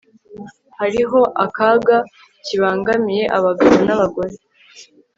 [0.79, 1.97] Hariho akaga
[2.45, 4.35] kibangamiye abagabo nabagore